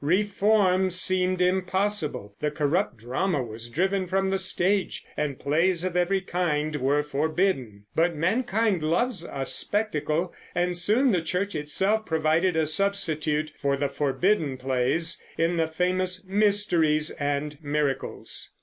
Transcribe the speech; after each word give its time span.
Reform 0.03 0.89
seemed 0.89 1.41
impossible; 1.43 2.35
the 2.39 2.49
corrupt 2.49 2.97
drama 2.97 3.43
was 3.43 3.69
driven 3.69 4.07
from 4.07 4.31
the 4.31 4.39
stage, 4.39 5.05
and 5.15 5.37
plays 5.37 5.83
of 5.83 5.95
every 5.95 6.21
kind 6.21 6.75
were 6.77 7.03
forbidden. 7.03 7.85
But 7.93 8.15
mankind 8.15 8.81
loves 8.81 9.23
a 9.23 9.45
spectacle, 9.45 10.33
and 10.55 10.75
soon 10.75 11.11
the 11.11 11.21
Church 11.21 11.53
itself 11.53 12.03
provided 12.07 12.55
a 12.55 12.65
substitute 12.65 13.51
for 13.61 13.77
the 13.77 13.89
forbidden 13.89 14.57
plays 14.57 15.21
in 15.37 15.57
the 15.57 15.67
famous 15.67 16.25
Mysteries 16.25 17.11
and 17.19 17.63
Miracles. 17.63 18.49